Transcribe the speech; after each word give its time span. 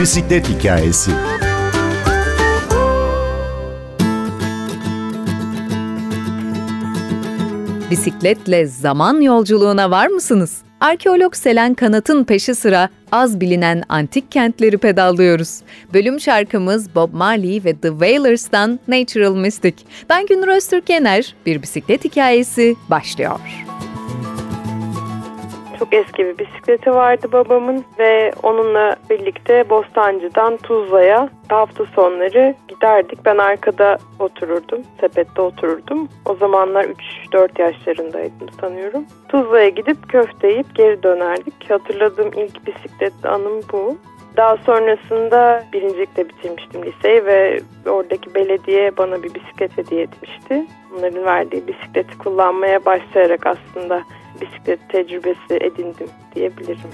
bisiklet 0.00 0.48
hikayesi. 0.48 1.10
Bisikletle 7.90 8.66
zaman 8.66 9.20
yolculuğuna 9.20 9.90
var 9.90 10.06
mısınız? 10.06 10.58
Arkeolog 10.80 11.34
Selen 11.34 11.74
Kanat'ın 11.74 12.24
peşi 12.24 12.54
sıra 12.54 12.88
az 13.12 13.40
bilinen 13.40 13.82
antik 13.88 14.32
kentleri 14.32 14.78
pedallıyoruz. 14.78 15.60
Bölüm 15.94 16.20
şarkımız 16.20 16.94
Bob 16.94 17.14
Marley 17.14 17.64
ve 17.64 17.76
The 17.76 17.88
Wailers'tan 17.88 18.80
Natural 18.88 19.34
Mystic. 19.34 19.74
Ben 20.10 20.26
Günür 20.26 20.48
Öztürk 20.48 20.90
Yener, 20.90 21.34
bir 21.46 21.62
bisiklet 21.62 22.04
hikayesi 22.04 22.76
başlıyor 22.90 23.40
çok 25.80 25.94
eski 25.94 26.24
bir 26.26 26.38
bisikleti 26.38 26.90
vardı 26.90 27.32
babamın 27.32 27.84
ve 27.98 28.32
onunla 28.42 28.96
birlikte 29.10 29.70
Bostancı'dan 29.70 30.56
Tuzla'ya 30.56 31.28
hafta 31.48 31.84
sonları 31.84 32.54
giderdik. 32.68 33.24
Ben 33.24 33.38
arkada 33.38 33.98
otururdum, 34.18 34.82
sepette 35.00 35.42
otururdum. 35.42 36.08
O 36.26 36.34
zamanlar 36.34 36.84
3-4 37.32 37.62
yaşlarındaydım 37.62 38.48
sanıyorum. 38.60 39.04
Tuzla'ya 39.28 39.68
gidip 39.68 40.08
köfte 40.08 40.48
yiyip 40.48 40.74
geri 40.74 41.02
dönerdik. 41.02 41.70
Hatırladığım 41.70 42.32
ilk 42.32 42.66
bisiklet 42.66 43.24
anım 43.24 43.60
bu. 43.72 43.96
Daha 44.36 44.56
sonrasında 44.56 45.64
birincilikte 45.72 46.28
bitirmiştim 46.28 46.84
liseyi 46.84 47.24
ve 47.24 47.60
oradaki 47.86 48.34
belediye 48.34 48.96
bana 48.96 49.22
bir 49.22 49.34
bisiklet 49.34 49.78
hediye 49.78 50.02
etmişti. 50.02 50.66
Bunların 50.90 51.24
verdiği 51.24 51.66
bisikleti 51.66 52.18
kullanmaya 52.18 52.84
başlayarak 52.84 53.46
aslında 53.46 54.02
bisiklet 54.40 54.88
tecrübesi 54.88 55.54
edindim 55.54 56.08
diyebilirim. 56.34 56.90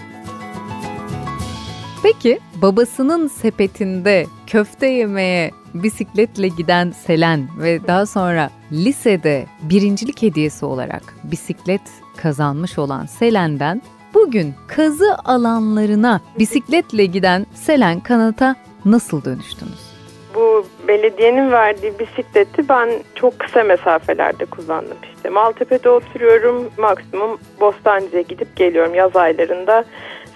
Peki 2.02 2.38
babasının 2.62 3.28
sepetinde 3.28 4.26
köfte 4.46 4.86
yemeye 4.86 5.50
bisikletle 5.74 6.48
giden 6.48 6.90
Selen 6.90 7.48
ve 7.58 7.86
daha 7.86 8.06
sonra 8.06 8.50
lisede 8.72 9.46
birincilik 9.62 10.22
hediyesi 10.22 10.64
olarak 10.64 11.02
bisiklet 11.24 11.80
kazanmış 12.16 12.78
olan 12.78 13.06
Selen'den 13.06 13.82
bugün 14.14 14.54
kazı 14.68 15.16
alanlarına 15.24 16.20
bisikletle 16.38 17.04
giden 17.04 17.46
Selen 17.54 18.00
Kanat'a 18.00 18.56
nasıl 18.84 19.24
dönüştünüz? 19.24 19.96
Bu 20.34 20.66
belediyenin 20.88 21.50
verdiği 21.50 21.98
bisikleti 21.98 22.68
ben 22.68 22.90
çok 23.14 23.38
kısa 23.38 23.64
mesafelerde 23.64 24.44
kullandım. 24.44 24.96
İşte 25.16 25.28
Maltepe'de 25.28 25.90
oturuyorum, 25.90 26.70
maksimum 26.78 27.38
Bostancı'ya 27.60 28.22
gidip 28.22 28.56
geliyorum 28.56 28.94
yaz 28.94 29.16
aylarında 29.16 29.84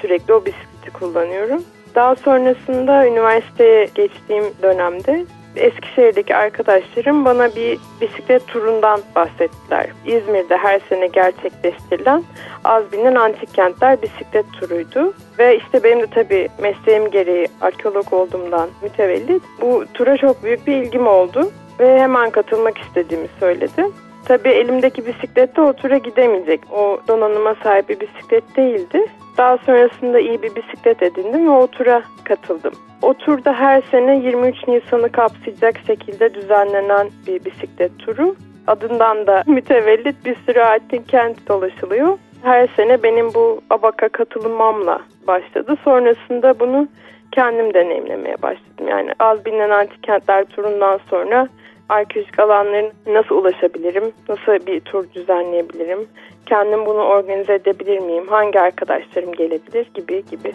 sürekli 0.00 0.34
o 0.34 0.44
bisikleti 0.44 0.90
kullanıyorum. 0.92 1.62
Daha 1.94 2.16
sonrasında 2.16 3.06
üniversiteye 3.06 3.88
geçtiğim 3.94 4.44
dönemde 4.62 5.24
Eskişehir'deki 5.56 6.36
arkadaşlarım 6.36 7.24
bana 7.24 7.54
bir 7.56 7.78
bisiklet 8.00 8.46
turundan 8.46 9.00
bahsettiler. 9.16 9.86
İzmir'de 10.06 10.56
her 10.56 10.80
sene 10.88 11.06
gerçekleştirilen 11.06 12.22
az 12.64 12.92
bilinen 12.92 13.14
antik 13.14 13.54
kentler 13.54 14.02
bisiklet 14.02 14.46
turuydu. 14.52 15.14
Ve 15.38 15.56
işte 15.56 15.84
benim 15.84 16.00
de 16.00 16.06
tabii 16.06 16.48
mesleğim 16.58 17.10
gereği 17.10 17.46
arkeolog 17.60 18.12
olduğumdan 18.12 18.68
mütevellit 18.82 19.42
bu 19.60 19.84
tura 19.94 20.16
çok 20.16 20.44
büyük 20.44 20.66
bir 20.66 20.76
ilgim 20.76 21.06
oldu. 21.06 21.50
Ve 21.80 22.00
hemen 22.00 22.30
katılmak 22.30 22.78
istediğimi 22.78 23.28
söyledi. 23.40 23.84
Tabii 24.24 24.48
elimdeki 24.48 25.06
bisiklette 25.06 25.60
o 25.60 25.72
tura 25.72 25.98
gidemeyecek. 25.98 26.60
O 26.72 27.00
donanıma 27.08 27.54
sahip 27.62 27.88
bir 27.88 28.00
bisiklet 28.00 28.56
değildi. 28.56 29.06
Daha 29.40 29.58
sonrasında 29.58 30.20
iyi 30.20 30.42
bir 30.42 30.56
bisiklet 30.56 31.02
edindim 31.02 31.46
ve 31.46 31.50
o 31.50 31.66
tura 31.66 32.02
katıldım. 32.24 32.72
O 33.02 33.14
turda 33.14 33.52
her 33.52 33.82
sene 33.82 34.16
23 34.16 34.68
Nisan'ı 34.68 35.12
kapsayacak 35.12 35.78
şekilde 35.86 36.34
düzenlenen 36.34 37.10
bir 37.26 37.44
bisiklet 37.44 37.98
turu. 37.98 38.36
Adından 38.66 39.26
da 39.26 39.42
mütevellit 39.46 40.24
bir 40.24 40.36
sürü 40.46 40.60
antik 40.60 41.08
kent 41.08 41.48
dolaşılıyor. 41.48 42.18
Her 42.42 42.68
sene 42.76 43.02
benim 43.02 43.34
bu 43.34 43.60
ABAK'a 43.70 44.08
katılmamla 44.08 45.00
başladı. 45.26 45.76
Sonrasında 45.84 46.60
bunu 46.60 46.88
kendim 47.32 47.74
deneyimlemeye 47.74 48.36
başladım. 48.42 48.88
Yani 48.88 49.12
az 49.18 49.44
bilinen 49.44 49.70
antik 49.70 50.02
kentler 50.02 50.44
turundan 50.44 51.00
sonra 51.10 51.48
arkeolojik 51.88 52.38
alanların 52.38 52.92
nasıl 53.06 53.34
ulaşabilirim, 53.34 54.12
nasıl 54.28 54.66
bir 54.66 54.80
tur 54.80 55.04
düzenleyebilirim, 55.14 56.08
kendim 56.46 56.86
bunu 56.86 56.98
organize 56.98 57.54
edebilir 57.54 57.98
miyim, 57.98 58.28
hangi 58.28 58.60
arkadaşlarım 58.60 59.32
gelebilir 59.32 59.86
gibi 59.94 60.24
gibi. 60.30 60.52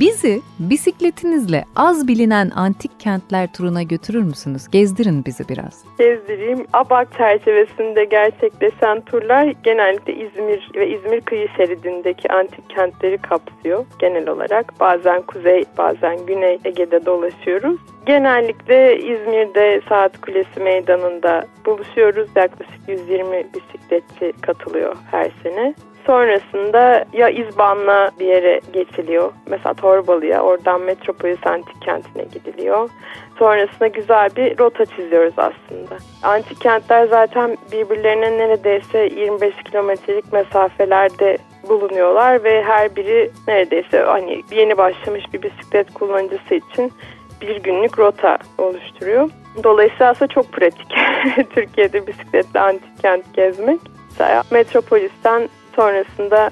Bizi 0.00 0.40
bisikletinizle 0.58 1.64
az 1.76 2.08
bilinen 2.08 2.50
antik 2.50 3.00
kentler 3.00 3.52
turuna 3.52 3.82
götürür 3.82 4.22
müsünüz? 4.22 4.68
Gezdirin 4.68 5.24
bizi 5.24 5.48
biraz. 5.48 5.84
Gezdireyim. 5.98 6.66
Abak 6.72 7.16
çerçevesinde 7.16 8.04
gerçekleşen 8.04 9.00
turlar 9.00 9.54
genellikle 9.62 10.14
İzmir 10.14 10.70
ve 10.74 10.88
İzmir 10.88 11.20
kıyı 11.20 11.48
şeridindeki 11.56 12.32
antik 12.32 12.70
kentleri 12.70 13.18
kapsıyor 13.18 13.84
genel 13.98 14.28
olarak. 14.28 14.80
Bazen 14.80 15.22
kuzey, 15.22 15.64
bazen 15.78 16.26
güney 16.26 16.58
Ege'de 16.64 17.06
dolaşıyoruz. 17.06 17.80
Genellikle 18.06 18.98
İzmir'de 18.98 19.80
Saat 19.88 20.20
Kulesi 20.20 20.60
Meydanı'nda 20.60 21.46
buluşuyoruz. 21.66 22.28
Yaklaşık 22.36 22.88
120 22.88 23.46
bisikletçi 23.54 24.32
katılıyor 24.40 24.96
her 25.10 25.30
sene. 25.42 25.74
Sonrasında 26.06 27.04
ya 27.12 27.28
İzban'la 27.28 28.10
bir 28.20 28.26
yere 28.26 28.60
geçiliyor. 28.72 29.32
Mesela 29.46 29.74
Torbalı'ya, 29.74 30.42
oradan 30.42 30.80
Metropolis 30.80 31.46
Antik 31.46 31.82
Kenti'ne 31.82 32.24
gidiliyor. 32.24 32.90
Sonrasında 33.38 33.86
güzel 33.86 34.30
bir 34.36 34.58
rota 34.58 34.84
çiziyoruz 34.84 35.34
aslında. 35.36 35.96
Antik 36.22 36.60
kentler 36.60 37.06
zaten 37.06 37.56
birbirlerine 37.72 38.38
neredeyse 38.38 38.98
25 38.98 39.54
kilometrelik 39.62 40.32
mesafelerde 40.32 41.38
bulunuyorlar 41.68 42.44
ve 42.44 42.62
her 42.62 42.96
biri 42.96 43.30
neredeyse 43.48 43.98
hani 43.98 44.42
yeni 44.50 44.78
başlamış 44.78 45.24
bir 45.32 45.42
bisiklet 45.42 45.94
kullanıcısı 45.94 46.54
için 46.54 46.92
bir 47.40 47.56
günlük 47.56 47.98
rota 47.98 48.38
oluşturuyor. 48.58 49.30
Dolayısıyla 49.64 50.10
aslında 50.10 50.32
çok 50.32 50.52
pratik 50.52 50.94
Türkiye'de 51.54 52.06
bisikletle 52.06 52.60
antik 52.60 53.02
kent 53.02 53.34
gezmek. 53.34 53.80
Mesela 54.10 54.42
Metropolis'ten 54.50 55.48
sonrasında 55.76 56.50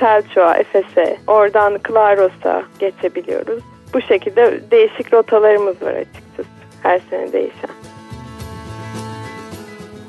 Selçuk'a, 0.00 0.56
Efes'e, 0.56 1.16
oradan 1.26 1.78
Klaros'a 1.78 2.62
geçebiliyoruz. 2.78 3.62
Bu 3.94 4.00
şekilde 4.00 4.60
değişik 4.70 5.12
rotalarımız 5.12 5.82
var 5.82 5.94
açıkçası. 5.94 6.48
Her 6.82 7.00
sene 7.10 7.32
değişen. 7.32 7.70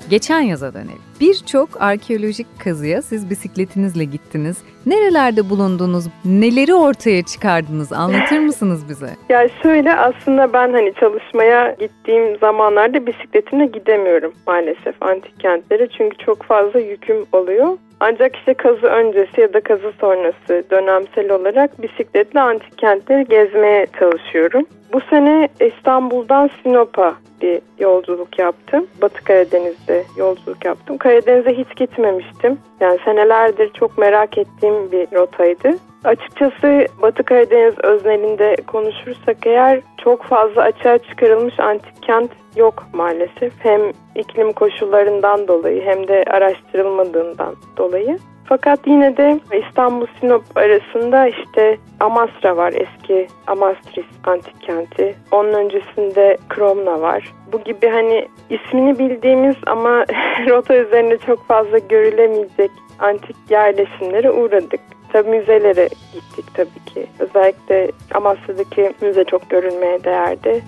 Geçen 0.09 0.41
yaza 0.41 0.73
dönelim. 0.73 1.01
Birçok 1.21 1.81
arkeolojik 1.81 2.47
kazıya 2.63 3.01
siz 3.01 3.29
bisikletinizle 3.29 4.03
gittiniz. 4.03 4.57
Nerelerde 4.85 5.49
bulundunuz? 5.49 6.05
Neleri 6.25 6.73
ortaya 6.73 7.23
çıkardınız? 7.23 7.93
Anlatır 7.93 8.39
mısınız 8.49 8.89
bize? 8.89 9.09
Ya 9.29 9.49
şöyle 9.63 9.95
aslında 9.95 10.53
ben 10.53 10.73
hani 10.73 10.93
çalışmaya 10.99 11.75
gittiğim 11.79 12.37
zamanlarda 12.37 13.05
bisikletimle 13.07 13.65
gidemiyorum 13.65 14.33
maalesef 14.47 15.03
antik 15.03 15.39
kentlere. 15.39 15.87
Çünkü 15.97 16.17
çok 16.25 16.43
fazla 16.43 16.79
yüküm 16.79 17.25
oluyor. 17.31 17.77
Ancak 18.05 18.35
işte 18.35 18.53
kazı 18.53 18.87
öncesi 18.87 19.41
ya 19.41 19.53
da 19.53 19.61
kazı 19.61 19.91
sonrası 19.99 20.63
dönemsel 20.71 21.31
olarak 21.31 21.81
bisikletle 21.81 22.41
antik 22.41 22.77
kentleri 22.77 23.25
gezmeye 23.25 23.87
çalışıyorum. 23.99 24.65
Bu 24.93 25.01
sene 25.01 25.49
İstanbul'dan 25.59 26.49
Sinop'a 26.63 27.15
bir 27.41 27.61
yolculuk 27.79 28.39
yaptım. 28.39 28.87
Batı 29.01 29.23
Karadeniz'de 29.23 30.03
yolculuk 30.17 30.65
yaptım. 30.65 30.97
Karadeniz'e 30.97 31.53
hiç 31.53 31.75
gitmemiştim. 31.75 32.57
Yani 32.79 32.99
senelerdir 33.05 33.71
çok 33.73 33.97
merak 33.97 34.37
ettiğim 34.37 34.91
bir 34.91 35.07
rotaydı. 35.17 35.77
Açıkçası 36.03 36.87
Batı 37.01 37.23
Karadeniz 37.23 37.73
öznelinde 37.83 38.55
konuşursak 38.67 39.37
eğer 39.45 39.81
çok 40.03 40.23
fazla 40.23 40.61
açığa 40.61 40.97
çıkarılmış 40.97 41.59
antik 41.59 42.03
kent 42.03 42.31
yok 42.55 42.83
maalesef. 42.93 43.53
Hem 43.59 43.81
iklim 44.15 44.53
koşullarından 44.53 45.47
dolayı 45.47 45.81
hem 45.81 46.07
de 46.07 46.23
araştırılmadığından 46.27 47.55
dolayı. 47.77 48.17
Fakat 48.45 48.79
yine 48.87 49.17
de 49.17 49.39
İstanbul 49.67 50.07
Sinop 50.19 50.43
arasında 50.55 51.27
işte 51.27 51.77
Amasra 51.99 52.57
var 52.57 52.73
eski 52.73 53.27
Amastris 53.47 54.05
antik 54.23 54.61
kenti. 54.61 55.15
Onun 55.31 55.53
öncesinde 55.53 56.37
Kromna 56.49 57.01
var. 57.01 57.33
Bu 57.53 57.61
gibi 57.63 57.89
hani 57.89 58.27
ismini 58.49 58.99
bildiğimiz 58.99 59.55
ama 59.67 60.05
rota 60.49 60.75
üzerinde 60.75 61.17
çok 61.17 61.47
fazla 61.47 61.77
görülemeyecek 61.77 62.71
antik 62.99 63.35
yerleşimlere 63.49 64.31
uğradık. 64.31 64.92
Tabii 65.13 65.29
müzelere 65.29 65.89
gittik 66.13 66.45
tabii 66.53 66.93
ki. 66.93 67.07
Özellikle 67.19 67.91
Amasya'daki 68.13 68.93
müze 69.01 69.23
çok 69.23 69.49
görülmeye 69.49 70.03
değerdi. 70.03 70.63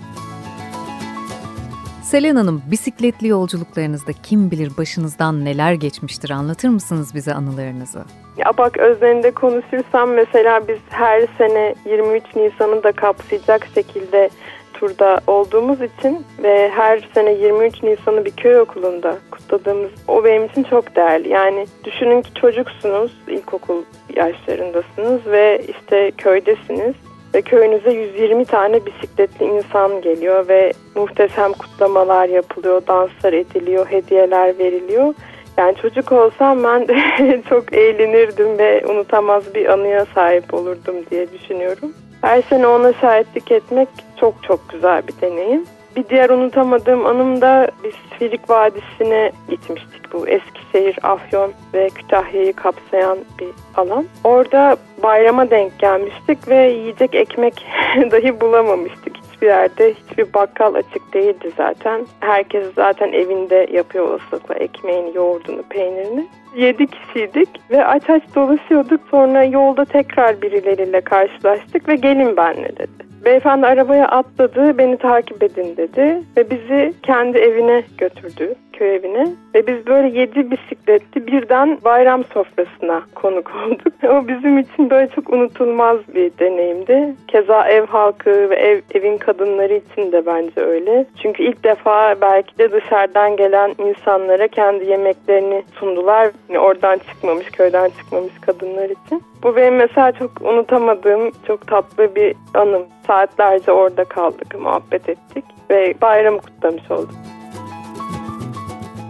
Selen 2.02 2.36
Hanım, 2.36 2.62
bisikletli 2.70 3.28
yolculuklarınızda 3.28 4.12
kim 4.22 4.50
bilir 4.50 4.72
başınızdan 4.78 5.44
neler 5.44 5.72
geçmiştir 5.72 6.30
anlatır 6.30 6.68
mısınız 6.68 7.14
bize 7.14 7.34
anılarınızı? 7.34 8.04
Ya 8.36 8.52
bak 8.58 8.76
özlerinde 8.78 9.30
konuşursam 9.30 10.10
mesela 10.10 10.68
biz 10.68 10.78
her 10.90 11.22
sene 11.38 11.74
23 11.84 12.22
Nisan'ı 12.36 12.82
da 12.82 12.92
kapsayacak 12.92 13.68
şekilde 13.74 14.30
turda 14.74 15.20
olduğumuz 15.26 15.78
için 15.82 16.24
ve 16.42 16.70
her 16.70 17.08
sene 17.14 17.32
23 17.32 17.82
Nisan'ı 17.82 18.24
bir 18.24 18.30
köy 18.30 18.60
okulunda 18.60 19.18
kutladığımız 19.30 19.90
o 20.08 20.24
benim 20.24 20.44
için 20.44 20.62
çok 20.62 20.96
değerli. 20.96 21.28
Yani 21.28 21.66
düşünün 21.84 22.22
ki 22.22 22.34
çocuksunuz, 22.34 23.12
ilkokul 23.28 23.82
yaşlarındasınız 24.16 25.26
ve 25.26 25.62
işte 25.68 26.10
köydesiniz 26.10 26.94
ve 27.34 27.42
köyünüze 27.42 27.90
120 27.90 28.44
tane 28.44 28.86
bisikletli 28.86 29.46
insan 29.46 30.00
geliyor 30.00 30.48
ve 30.48 30.72
muhteşem 30.94 31.52
kutlamalar 31.52 32.28
yapılıyor, 32.28 32.82
danslar 32.86 33.32
ediliyor, 33.32 33.86
hediyeler 33.86 34.58
veriliyor. 34.58 35.14
Yani 35.56 35.76
çocuk 35.76 36.12
olsam 36.12 36.64
ben 36.64 36.88
de 36.88 36.96
çok 37.48 37.72
eğlenirdim 37.72 38.58
ve 38.58 38.86
unutamaz 38.86 39.54
bir 39.54 39.66
anıya 39.66 40.06
sahip 40.14 40.54
olurdum 40.54 40.96
diye 41.10 41.32
düşünüyorum. 41.32 41.92
Her 42.20 42.42
sene 42.42 42.66
ona 42.66 42.92
şahitlik 42.92 43.52
etmek 43.52 43.88
çok 44.20 44.42
çok 44.42 44.68
güzel 44.68 45.02
bir 45.08 45.20
deneyim. 45.20 45.64
Bir 45.96 46.08
diğer 46.08 46.30
unutamadığım 46.30 47.06
anım 47.06 47.40
da 47.40 47.68
biz 47.84 47.94
Firik 48.18 48.50
Vadisi'ne 48.50 49.32
gitmiştik. 49.48 50.12
Bu 50.12 50.28
Eskişehir, 50.28 50.98
Afyon 51.02 51.52
ve 51.74 51.88
Kütahya'yı 51.88 52.52
kapsayan 52.52 53.18
bir 53.38 53.48
alan. 53.76 54.04
Orada 54.24 54.76
bayrama 55.02 55.50
denk 55.50 55.78
gelmiştik 55.78 56.48
ve 56.48 56.56
yiyecek 56.56 57.14
ekmek 57.14 57.66
dahi 58.10 58.40
bulamamıştık 58.40 59.16
hiçbir 59.16 59.46
yerde. 59.46 59.94
Hiçbir 59.94 60.34
bakkal 60.34 60.74
açık 60.74 61.14
değildi 61.14 61.50
zaten. 61.56 62.06
Herkes 62.20 62.66
zaten 62.74 63.12
evinde 63.12 63.66
yapıyor 63.72 64.08
olasılıkla 64.08 64.54
ekmeğini, 64.54 65.16
yoğurdunu, 65.16 65.62
peynirini. 65.62 66.26
7 66.56 66.86
kişiydik 66.86 67.48
ve 67.70 67.86
aç 67.86 68.10
aç 68.10 68.22
dolaşıyorduk. 68.34 69.00
Sonra 69.10 69.44
yolda 69.44 69.84
tekrar 69.84 70.42
birileriyle 70.42 71.00
karşılaştık 71.00 71.88
ve 71.88 71.96
gelin 71.96 72.36
benle 72.36 72.76
dedi. 72.76 73.05
Beyefendi 73.26 73.66
arabaya 73.66 74.08
atladı, 74.08 74.78
beni 74.78 74.96
takip 74.96 75.42
edin 75.42 75.76
dedi 75.76 76.22
ve 76.36 76.50
bizi 76.50 76.94
kendi 77.02 77.38
evine 77.38 77.82
götürdü, 77.98 78.54
köy 78.78 78.94
evine. 78.94 79.26
Ve 79.54 79.66
biz 79.66 79.86
böyle 79.86 80.20
yedi 80.20 80.50
bisikletli 80.50 81.26
birden 81.26 81.78
bayram 81.84 82.24
sofrasına 82.24 83.02
konuk 83.14 83.52
olduk. 83.66 83.94
O 84.04 84.28
bizim 84.28 84.58
için 84.58 84.90
böyle 84.90 85.08
çok 85.08 85.32
unutulmaz 85.32 85.96
bir 86.14 86.32
deneyimdi. 86.38 87.14
Keza 87.28 87.68
ev 87.68 87.86
halkı 87.86 88.50
ve 88.50 88.56
ev, 88.56 88.80
evin 88.94 89.18
kadınları 89.18 89.74
için 89.74 90.12
de 90.12 90.26
bence 90.26 90.60
öyle. 90.60 91.06
Çünkü 91.22 91.42
ilk 91.42 91.64
defa 91.64 92.20
belki 92.20 92.58
de 92.58 92.72
dışarıdan 92.72 93.36
gelen 93.36 93.74
insanlara 93.78 94.48
kendi 94.48 94.84
yemeklerini 94.84 95.62
sundular. 95.80 96.30
Yani 96.48 96.58
oradan 96.58 96.98
çıkmamış, 96.98 97.50
köyden 97.50 97.88
çıkmamış 97.88 98.32
kadınlar 98.40 98.90
için. 98.90 99.22
Bu 99.42 99.56
benim 99.56 99.76
mesela 99.76 100.12
çok 100.12 100.30
unutamadığım, 100.40 101.30
çok 101.46 101.66
tatlı 101.66 102.14
bir 102.14 102.34
anım. 102.54 102.82
Saatlerce 103.06 103.72
orada 103.72 104.04
kaldık, 104.04 104.60
muhabbet 104.60 105.08
ettik 105.08 105.44
ve 105.70 105.94
bayramı 106.02 106.38
kutlamış 106.38 106.90
olduk. 106.90 107.35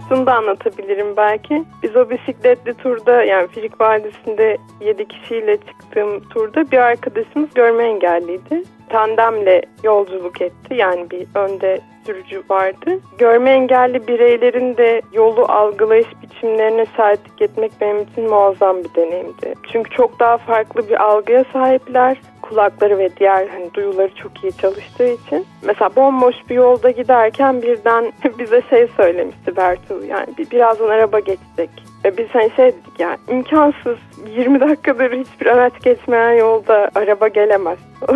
Şunu 0.08 0.26
da 0.26 0.34
anlatabilirim 0.34 1.16
belki. 1.16 1.64
Biz 1.82 1.96
o 1.96 2.10
bisikletli 2.10 2.74
turda 2.74 3.22
yani 3.22 3.48
Firik 3.48 3.80
Vadisi'nde 3.80 4.56
7 4.80 5.08
kişiyle 5.08 5.56
çıktığım 5.56 6.20
turda 6.20 6.70
bir 6.70 6.78
arkadaşımız 6.78 7.54
görme 7.54 7.84
engelliydi. 7.84 8.62
Tandemle 8.88 9.62
yolculuk 9.84 10.40
etti. 10.40 10.74
Yani 10.74 11.10
bir 11.10 11.26
önde 11.34 11.80
sürücü 12.06 12.42
vardı. 12.50 13.00
Görme 13.18 13.50
engelli 13.50 14.06
bireylerin 14.06 14.76
de 14.76 15.02
yolu 15.12 15.42
algılayış 15.42 16.06
biçimlerine 16.22 16.86
şahitlik 16.96 17.42
etmek 17.42 17.72
benim 17.80 18.02
için 18.02 18.30
muazzam 18.30 18.76
bir 18.84 18.94
deneyimdi. 18.94 19.54
Çünkü 19.72 19.90
çok 19.90 20.20
daha 20.20 20.38
farklı 20.38 20.88
bir 20.88 21.02
algıya 21.02 21.44
sahipler 21.52 22.20
kulakları 22.48 22.98
ve 22.98 23.16
diğer 23.16 23.48
hani 23.48 23.74
duyuları 23.74 24.14
çok 24.14 24.44
iyi 24.44 24.52
çalıştığı 24.52 25.08
için. 25.08 25.46
Mesela 25.62 25.96
bomboş 25.96 26.34
bir 26.50 26.54
yolda 26.54 26.90
giderken 26.90 27.62
birden 27.62 28.12
bize 28.38 28.62
şey 28.70 28.88
söylemişti 28.96 29.56
Bertu 29.56 30.04
yani 30.04 30.26
bir, 30.38 30.50
birazdan 30.50 30.88
araba 30.88 31.18
geçecek. 31.18 31.70
Ve 32.04 32.16
biz 32.16 32.28
hani 32.32 32.50
şey 32.56 32.66
dedik 32.66 33.00
yani 33.00 33.18
imkansız 33.28 33.96
20 34.36 34.60
dakikadır 34.60 35.12
hiçbir 35.12 35.46
araç 35.46 35.72
geçmeyen 35.82 36.32
yolda 36.32 36.90
araba 36.94 37.28
gelemez 37.28 37.78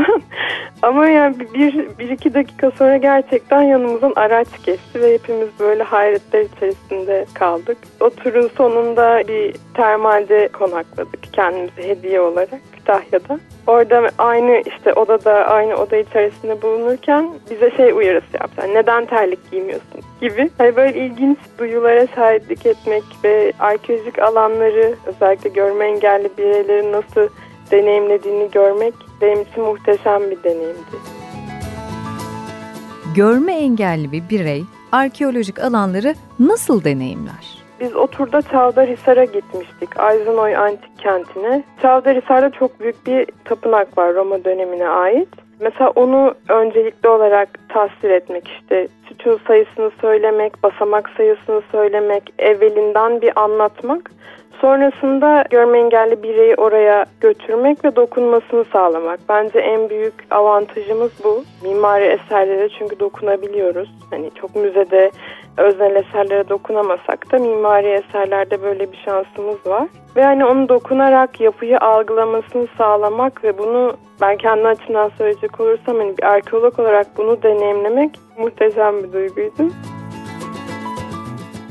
Ama 0.83 1.09
yani 1.09 1.41
bir, 1.55 1.99
bir 1.99 2.09
iki 2.09 2.35
dakika 2.35 2.71
sonra 2.71 2.97
gerçekten 2.97 3.63
yanımızdan 3.63 4.13
araç 4.17 4.49
geçti 4.65 5.01
ve 5.01 5.15
hepimiz 5.15 5.49
böyle 5.61 5.83
hayretler 5.83 6.41
içerisinde 6.41 7.27
kaldık. 7.35 7.79
O 8.01 8.11
turun 8.11 8.51
sonunda 8.57 9.23
bir 9.29 9.57
termalde 9.75 10.49
konakladık 10.49 11.33
kendimize 11.33 11.89
hediye 11.89 12.21
olarak 12.21 12.61
Kütahya'da. 12.91 13.41
Orada 13.67 14.11
aynı 14.19 14.63
işte 14.67 14.93
odada 14.93 15.33
aynı 15.33 15.75
oda 15.75 15.97
içerisinde 15.97 16.63
bulunurken 16.63 17.31
bize 17.51 17.71
şey 17.77 17.93
uyarısı 17.93 18.37
yaptı. 18.41 18.61
Yani 18.61 18.75
neden 18.75 19.07
terlik 19.07 19.51
giymiyorsun 19.51 20.01
gibi. 20.21 20.51
Hani 20.59 20.77
böyle 20.77 21.07
ilginç 21.07 21.39
duyulara 21.59 22.07
şahitlik 22.07 22.67
etmek 22.67 23.03
ve 23.25 23.53
arkeolojik 23.59 24.19
alanları 24.19 24.95
özellikle 25.07 25.51
görme 25.51 25.85
engelli 25.85 26.31
bireylerin 26.39 26.93
nasıl 26.93 27.29
deneyimlediğini 27.71 28.51
görmek 28.51 28.95
benim 29.21 29.43
için 29.43 29.63
muhteşem 29.63 30.31
bir 30.31 30.43
deneyimdi. 30.43 30.97
Görme 33.15 33.53
engelli 33.53 34.13
bir 34.13 34.23
birey 34.31 34.65
arkeolojik 34.93 35.59
alanları 35.59 36.15
nasıl 36.39 36.85
deneyimler? 36.85 37.60
Biz 37.81 37.97
o 37.97 38.07
turda 38.07 38.43
Çavdarhisar'a 38.43 39.25
gitmiştik. 39.25 40.01
Ayzanoy 40.01 40.57
Antik 40.57 40.99
Kenti'ne. 40.99 41.63
Çavdarhisar'da 41.83 42.51
çok 42.51 42.81
büyük 42.81 43.07
bir 43.07 43.27
tapınak 43.45 43.99
var 43.99 44.15
Roma 44.15 44.45
dönemine 44.45 44.89
ait. 44.89 45.29
Mesela 45.61 45.91
onu 45.91 46.35
öncelikli 46.49 47.09
olarak 47.09 47.49
tasvir 47.69 48.11
etmek 48.11 48.49
işte 48.49 48.89
sütun 49.09 49.41
sayısını 49.47 49.91
söylemek, 50.01 50.63
basamak 50.63 51.11
sayısını 51.17 51.63
söylemek, 51.73 52.33
evvelinden 52.39 53.21
bir 53.21 53.41
anlatmak 53.41 54.11
Sonrasında 54.61 55.45
görme 55.51 55.79
engelli 55.79 56.23
bireyi 56.23 56.55
oraya 56.55 57.07
götürmek 57.21 57.85
ve 57.85 57.97
dokunmasını 57.97 58.65
sağlamak. 58.73 59.21
Bence 59.29 59.59
en 59.59 59.91
büyük 59.91 60.15
avantajımız 60.31 61.11
bu. 61.25 61.45
Mimari 61.63 62.05
eserlere 62.05 62.69
çünkü 62.79 63.01
dokunabiliyoruz. 63.01 63.91
Hani 64.11 64.31
çok 64.35 64.57
müzede 64.57 65.11
öznel 65.57 65.97
eserlere 65.97 66.49
dokunamasak 66.49 67.33
da 67.33 67.39
mimari 67.39 67.89
eserlerde 67.89 68.63
böyle 68.63 68.93
bir 68.93 69.03
şansımız 69.05 69.67
var. 69.67 69.89
Ve 70.17 70.25
hani 70.25 70.45
onu 70.45 70.69
dokunarak 70.69 71.41
yapıyı 71.41 71.81
algılamasını 71.81 72.67
sağlamak 72.79 73.45
ve 73.45 73.59
bunu 73.59 73.97
ben 74.21 74.37
kendi 74.37 74.69
açımdan 74.69 75.11
söyleyecek 75.19 75.61
olursam 75.61 75.97
hani 75.97 76.19
bir 76.19 76.23
arkeolog 76.23 76.79
olarak 76.79 77.07
bunu 77.17 77.43
deneyimlemek 77.43 78.11
muhteşem 78.39 79.03
bir 79.03 79.13
duyguydu. 79.13 79.73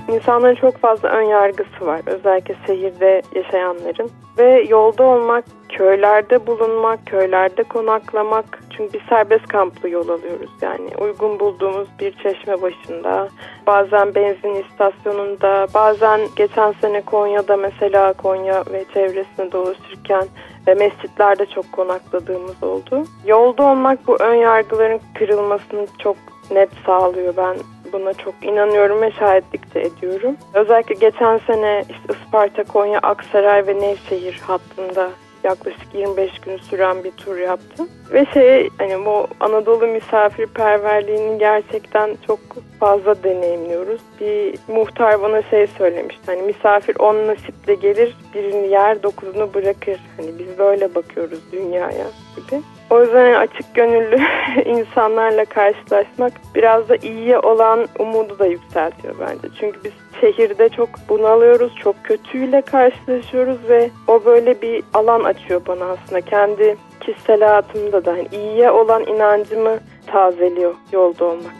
İnsanların 0.10 0.56
çok 0.56 0.78
fazla 0.78 1.10
ön 1.10 1.22
yargısı 1.22 1.86
var. 1.86 2.02
Özellikle 2.06 2.56
şehirde 2.68 3.22
yaşayanların. 3.36 4.10
Ve 4.40 4.66
yolda 4.70 5.04
olmak, 5.04 5.46
köylerde 5.70 6.48
bulunmak, 6.48 7.06
köylerde 7.06 7.64
konaklamak. 7.64 8.64
Çünkü 8.78 8.94
bir 8.94 9.06
serbest 9.10 9.48
kamplı 9.48 9.90
yol 9.90 10.10
alıyoruz. 10.10 10.50
Yani 10.62 10.90
uygun 10.98 11.40
bulduğumuz 11.40 11.88
bir 12.00 12.12
çeşme 12.12 12.62
başında, 12.62 13.30
bazen 13.68 14.16
benzin 14.16 14.56
istasyonunda, 14.56 15.68
bazen 15.74 16.22
geçen 16.36 16.72
sene 16.72 17.02
Konya'da 17.02 17.58
mesela 17.58 18.14
Konya 18.14 18.64
ve 18.74 18.86
çevresinde 18.94 19.52
dolaşırken 19.52 20.26
ve 20.68 20.74
mescitlerde 20.74 21.46
çok 21.46 21.72
konakladığımız 21.72 22.64
oldu. 22.64 23.04
Yolda 23.26 23.64
olmak 23.64 24.08
bu 24.08 24.18
ön 24.20 24.36
yargıların 24.36 25.00
kırılmasını 25.18 25.88
çok 26.00 26.16
net 26.52 26.70
sağlıyor. 26.86 27.34
Ben 27.38 27.58
buna 27.94 28.14
çok 28.14 28.34
inanıyorum 28.42 29.02
ve 29.02 29.12
şahitlik 29.12 29.76
de 29.76 29.82
ediyorum. 29.82 30.36
Özellikle 30.54 30.96
geçen 30.96 31.38
sene 31.38 31.84
işte 31.90 32.14
Isparta, 32.30 32.64
Konya, 32.64 33.00
Aksaray 33.00 33.68
ve 33.68 33.80
Nevşehir 33.80 34.40
hattında 34.48 35.10
yaklaşık 35.44 35.94
25 35.94 36.40
gün 36.40 36.58
süren 36.58 37.04
bir 37.04 37.12
tur 37.12 37.38
yaptım. 37.38 37.90
Ve 38.14 38.26
şey 38.34 38.70
hani 38.78 39.06
bu 39.06 39.28
Anadolu 39.40 39.88
misafirperverliğini 39.88 41.40
gerçekten 41.40 42.18
çok 42.28 42.40
fazla 42.80 43.24
deneyimliyoruz. 43.24 44.02
Bir 44.20 44.56
muhtar 44.68 45.22
bana 45.22 45.42
şey 45.42 45.68
söylemişti. 45.68 46.22
Hani 46.26 46.42
misafir 46.42 46.96
on 47.00 47.28
nasiple 47.28 47.74
gelir, 47.74 48.18
birini 48.36 48.68
yer, 48.68 49.04
dokuzunu 49.04 49.54
bırakır. 49.54 50.00
Hani 50.18 50.40
biz 50.40 50.58
böyle 50.58 50.96
bakıyoruz 50.96 51.40
dünyaya 51.52 52.08
gibi. 52.36 52.62
O 52.90 53.02
yüzden 53.02 53.34
açık 53.34 53.76
gönüllü 53.76 54.18
insanlarla 54.66 55.46
karşılaşmak 55.46 56.34
biraz 56.56 56.90
da 56.90 56.96
iyiye 56.96 57.40
olan 57.40 57.88
umudu 58.00 58.40
da 58.40 58.46
yükseltiyor 58.46 59.16
bence. 59.20 59.56
Çünkü 59.60 59.84
biz 59.84 59.92
şehirde 60.22 60.70
çok 60.70 60.90
bunalıyoruz, 61.10 61.76
çok 61.76 61.96
kötüyle 62.04 62.62
karşılaşıyoruz 62.62 63.58
ve 63.70 63.90
o 64.08 64.26
böyle 64.26 64.62
bir 64.62 64.84
alan 64.94 65.24
açıyor 65.24 65.62
bana 65.68 65.86
aslında. 65.86 66.22
Kendi 66.22 66.78
kişisel 67.00 67.40
hayatımda 67.40 68.06
da 68.06 68.18
yani 68.18 68.28
iyiye 68.32 68.72
olan 68.72 69.04
inancımı 69.04 69.80
tazeliyor 70.08 70.74
yolda 70.92 71.26
olmak. 71.26 71.56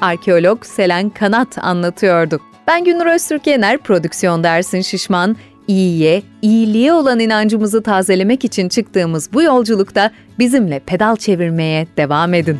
arkeolog 0.00 0.64
Selen 0.64 1.10
Kanat 1.10 1.58
anlatıyordu. 1.58 2.40
Ben 2.66 2.84
Günür 2.84 3.06
Öztürk 3.06 3.46
Yener, 3.46 3.78
prodüksiyon 3.78 4.44
dersin 4.44 4.80
şişman. 4.80 5.36
İyiye, 5.68 6.22
iyiliğe 6.42 6.92
olan 6.92 7.20
inancımızı 7.20 7.82
tazelemek 7.82 8.44
için 8.44 8.68
çıktığımız 8.68 9.32
bu 9.32 9.42
yolculukta 9.42 10.10
bizimle 10.38 10.78
pedal 10.78 11.16
çevirmeye 11.16 11.86
devam 11.96 12.34
edin. 12.34 12.58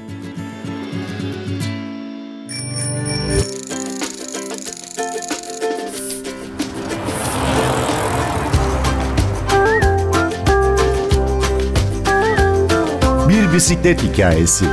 Bisiklet 13.57 14.03
hikayesi. 14.03 14.65